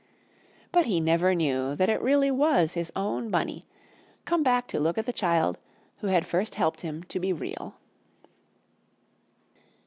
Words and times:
But 0.71 0.85
he 0.87 0.99
never 0.99 1.35
knew 1.35 1.75
that 1.75 1.87
it 1.87 2.01
really 2.01 2.31
was 2.31 2.73
his 2.73 2.91
own 2.95 3.29
Bunny, 3.29 3.61
come 4.25 4.41
back 4.41 4.65
to 4.69 4.79
look 4.79 4.97
at 4.97 5.05
the 5.05 5.13
child 5.13 5.59
who 5.97 6.07
had 6.07 6.25
first 6.25 6.55
helped 6.55 6.81
him 6.81 7.03
to 7.03 7.19
be 7.19 7.31
Real. 7.31 7.75